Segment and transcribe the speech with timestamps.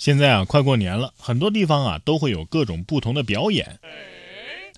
[0.00, 3.78] 现在啊，快过年了，很多地方啊都会有各种不同的表演，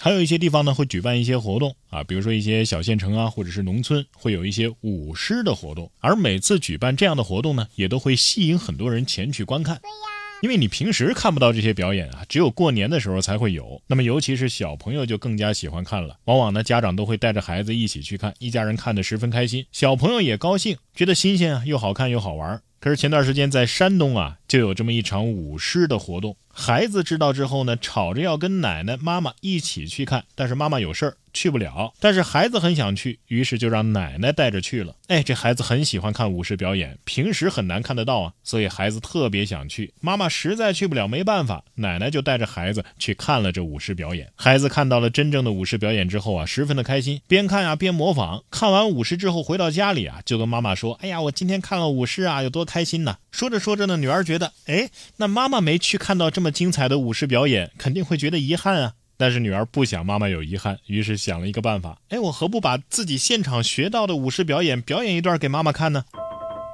[0.00, 9.80] 还有一些地方呢会举办一些活动啊，比如说一些小县城啊，或者是农村会有一些舞狮的活动，而每次举办这样的活动呢，也都会吸引很多人前去观看。
[10.42, 13.80] 因为你平时看不到这些表演啊，只有过年的时候才会有。
[13.86, 22.60] 那么尤其是小朋友就更加喜欢看了，往往呢家长都会带着孩子一起去看，一家人看得十分开心，小朋友也高兴，觉得新鲜啊，又好看又好玩。
[22.82, 26.36] 可是前段时间在山东啊，就有这么一场舞狮的活动。
[26.52, 31.92] 孩子知道之后呢，吵着要跟奶奶、妈妈一起去看，但是妈妈有事儿去不了。
[32.00, 34.94] 但是孩子很想去，于是就让奶奶带着去了。
[35.08, 39.92] 哎，这孩子很喜欢看舞狮表演，平时很难看得到啊，所以孩子特别想去。
[40.00, 44.30] 妈妈实在去不了，没办法，奶奶就带着孩子去看了这舞狮表演。
[44.34, 48.42] 孩子看到了真正的舞狮表演之后啊，十分的开心，边看啊边模仿。
[48.50, 58.94] 看完舞狮之后回到家里啊，就跟妈妈说：“哎呀，我今天看了舞狮啊，有多开心呢！”说着说着呢，女儿觉得，哎，那妈妈没去看到这么精彩的舞狮表演，肯定会觉得遗憾啊。
[59.22, 66.04] 但是女儿不想妈妈有遗憾，于是想了一个办法，哎，我何不把自己现场学到的舞狮表演表演一段给妈妈看呢？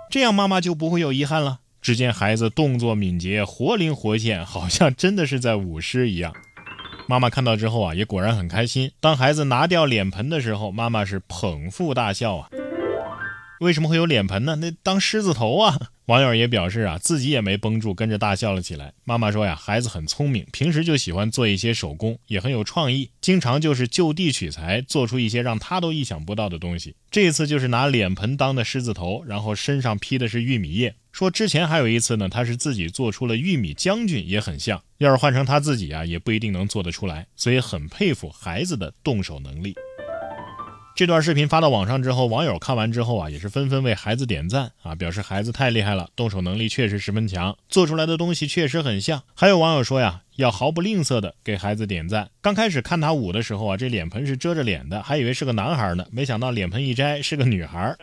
[0.08, 1.58] 这样妈妈就不会有遗憾了。
[1.82, 6.32] 只见孩子动作敏捷，活灵活现，好像真的是在舞狮一样。
[7.06, 8.92] 妈妈看到之后啊，也果然很开心。
[8.98, 12.48] 当孩子拿掉脸盆的时候，妈妈是捧腹大笑啊。
[13.60, 14.56] 为什么会有脸盆呢？
[14.56, 15.76] 那当狮子头啊！
[16.06, 18.94] 网友也表示啊，自己也没绷住，跟着大笑了起来。
[19.04, 26.94] 妈妈说呀，孩子很聪明，平时就喜欢做一些手工，也很有创意，经常就是就地取材，做出一些让他都意想不到的东西。
[27.10, 30.94] 这次就是拿脸盆当的狮子头，然后身上披的是玉米叶。
[31.12, 34.80] 说之前还有一次呢，他是自己做出了玉米将军，也很像。
[34.98, 37.26] 要是换成他自己啊，也不一定能做得出来。
[37.36, 39.74] 所以很佩服孩子的动手能力。
[40.98, 49.22] 这段视频发到网上之后，网友看完之后啊，也是纷纷为孩子点赞啊，表示孩子太厉害了，动手能力确实十分强，做出来的东西确实很像。
[49.32, 52.30] 还有网友说呀，要毫不吝啬的给孩子点赞。
[52.40, 57.94] 刚开始看他舞的时候啊，这脸盆是遮着脸的，还以为是个男孩呢，没想到脸盆一摘是个女孩。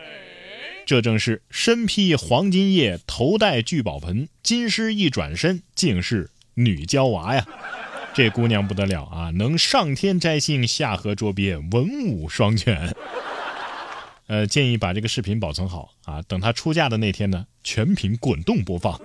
[0.86, 7.46] 这正是身披黄金叶，头戴聚宝盆，金狮一转身，竟是女娇娃呀。
[8.16, 12.90] 这姑娘不得了啊，能上天摘星，下河捉鳖，文武双全。
[14.26, 18.98] 呃，建议把这个视频保存好啊，等她出嫁的那天呢，全屏滚动播放。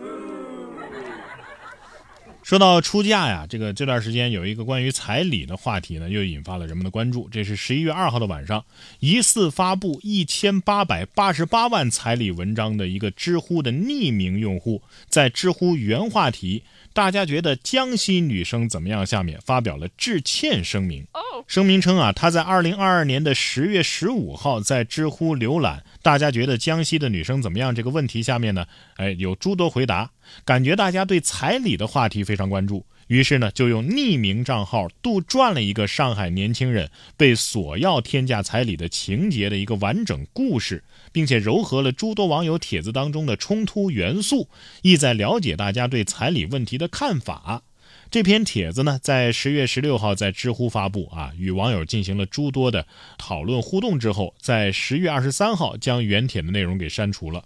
[2.52, 7.30] 说到出嫁呀，这个这段时间有一个关于彩礼的话题呢，又引发了人们的关注。
[7.32, 8.66] 这是十一月二号的晚上，
[9.00, 16.64] 疑似发布一千八百八十八万彩礼文章的一个知乎的匿名用户，在知乎原话题。
[16.94, 19.06] 大家觉得江西女生怎么样？
[19.06, 21.08] 下面发表了致歉声明。
[21.48, 28.66] 声明称啊，他在二零二二年的十月十五号在知乎浏览“大家觉得江西的女生怎么样”这个问题下面呢，
[28.98, 30.12] 哎，有诸多回答，
[30.46, 32.86] 感觉大家对彩礼的话题非常关注。
[33.08, 40.82] 于是呢，就用匿名账号杜撰了一个上海年轻人被索要天价彩礼的情节的一个完整故事，
[41.12, 44.48] 并且糅合了诸多网友帖子当中的冲突元素，
[44.82, 47.64] 意在了解大家对彩礼问题的看法。
[48.10, 52.86] 这篇帖子呢，在十月十六号在知乎发布啊，与网友进行了诸多的
[53.18, 57.44] 讨论互动之后，在十月二十三号将原帖的内容给删除了。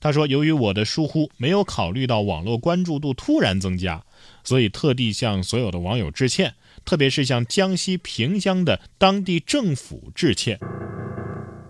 [0.00, 4.02] 他说：“由于我的疏忽，没有考虑到网络关注度突然增加。”
[4.42, 10.58] 所以特地向所有的网友致歉，特别是向江西萍乡的当地政府致歉。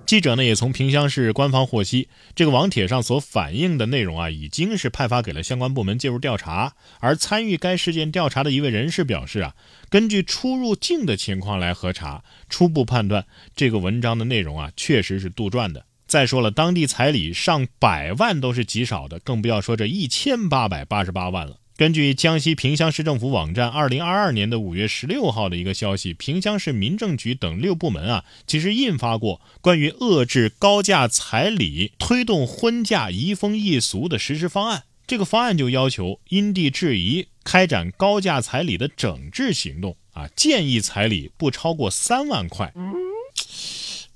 [0.07, 6.75] 记者呢也从萍乡市官方获悉，这个网帖上所反映的内容啊，已经是派发给了相关部门介入调查。
[6.99, 9.55] 而参与该事件调查的一位人士表示啊，
[9.89, 13.25] 根据出入境的情况来核查，初步判断
[13.55, 15.85] 这个文章的内容啊，确实是杜撰的。
[16.10, 21.59] 再说了，当地彩礼上百万都是极少的，更不要说这一千八百八十八万了。
[21.76, 34.82] 根据江西萍乡市政府网站二零二二年的五月十六号的一个消息，萍乡市民政局等六部门啊，其实印发过关于遏制高价彩礼、推动婚嫁移风易俗的实施方案。
[35.06, 42.72] 这个方案就要求因地制宜开展高价彩礼的整治行动啊，建议彩礼不超过三万块。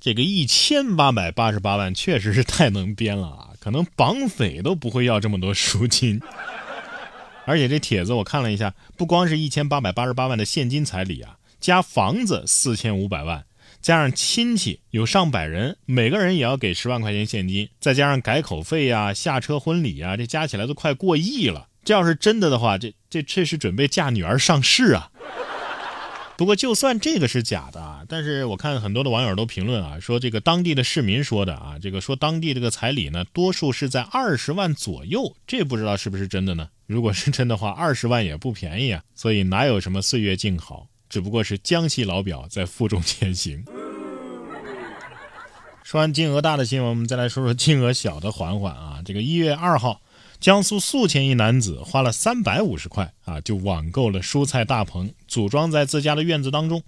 [0.04, 6.20] 这个一千八百八十八万确实是太能编了啊，可能绑匪都不会要这么多赎金。
[7.46, 13.46] 而且这帖子我看了一下，不光是一千八百八十八万的现金彩礼啊，加房子四千五百万，
[13.80, 21.68] 加上亲戚有上百人，每个人也要给十万块钱现金，再加上改口费呀、下车婚礼啊，这加起来都快过亿了。
[21.82, 25.10] 这要是真的的话，这这这是准备嫁女儿上市啊！
[26.36, 36.68] 不过就算这个是假的啊，但是我看很多的网友都评论啊，说这个当地的市民说的啊，这个说当地这个彩礼呢，多数是在二十万左右，这不知道是不是真的呢？
[36.86, 43.64] 如果是真的话，二十万也不便宜啊，所以哪有什么岁月静好，只不过是江西老表在负重前行。
[45.84, 49.02] 说完金额大的新闻，我们再来说说金额小的缓缓啊。
[49.04, 50.00] 这个一月二号，
[50.44, 56.82] 江苏宿迁一男子花了三百五十块啊，就网购了蔬菜大棚，组装在自家的院子当中。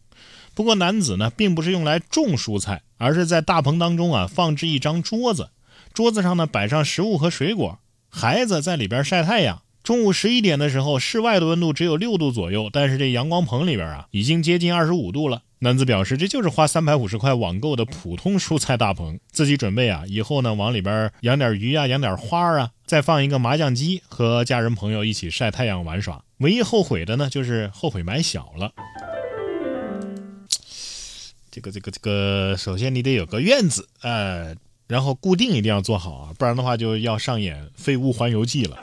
[0.53, 5.49] 不过男子呢，并不是用来种蔬菜，而是在大棚当中啊放置一张桌子，
[5.94, 7.79] 桌子上呢摆上食物和水果，
[8.11, 9.62] 孩子在里边晒太阳。
[9.82, 15.41] 中午十一点的时候，室外的温度只有六度左右，但是这阳光棚里边啊，已经接近二十五度了。
[15.61, 26.23] 男子表示，这就是花三百五十块网购的普通蔬菜大棚，自己准备啊，以后呢往里边养点鱼啊，养点花啊，再放一个麻将机，和家人朋友一起晒太阳玩耍。
[26.38, 28.70] 唯一后悔的呢，就是后悔买小了。
[31.50, 34.55] 这个这个这个，首先你得有个院子，呃，
[34.87, 38.76] 然后固定一定要做好啊，不然的话就要上演废物环游记了。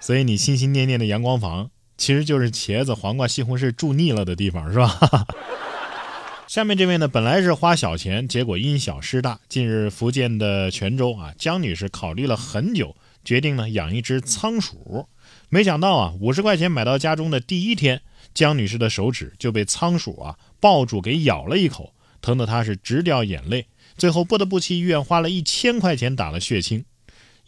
[0.00, 1.68] 所以你心心念念的阳光房，
[1.98, 5.26] 其实就是茄子、黄瓜、西红柿住腻了的地方，是吧？
[6.48, 9.38] 下面这位呢，本来是花小钱，结果因小失大。
[9.50, 15.08] 近日，福建的泉州啊，江女士考虑了很久，决定呢养一只仓鼠。
[15.50, 18.00] 没想到啊，五十块钱买到家中的第一天，
[18.32, 21.92] 江女士的手指就被仓鼠啊抱住给咬了一口，
[22.22, 23.66] 疼得她是直掉眼泪，
[23.98, 26.86] 最后不得不去医院花了一千块钱打了血清。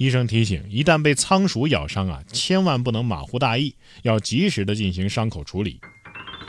[0.01, 5.79] 医生提醒：一旦被仓鼠咬伤啊，千万不能马虎大意，要及时的进行伤口处理。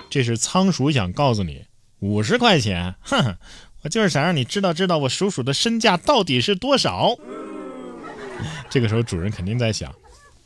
[0.09, 1.65] 这是仓鼠想告诉你，
[1.99, 3.35] 五十块钱，哼，
[3.81, 7.13] 我就是想让你知道知道我鼠鼠的身价到底是多少。
[8.69, 9.93] 这个时候主人肯定在想，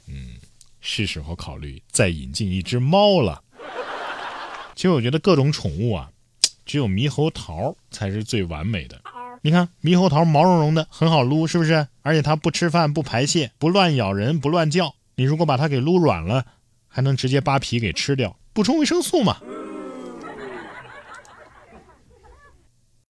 [0.08, 0.30] 嗯，
[0.82, 3.40] 是时候考虑再引进一只猫了。
[4.74, 6.10] 其实我觉得各种宠物啊，
[6.66, 9.00] 只有猕猴桃才是最完美的。
[9.44, 11.88] 你看猕猴桃毛茸茸的，很好撸，是不是？
[12.06, 14.94] 而且它不吃饭、不排泄、不乱咬人、不乱叫。
[15.16, 16.46] 你如果把它给撸软了，
[16.88, 19.38] 还能直接扒皮给吃掉，补充维生素嘛。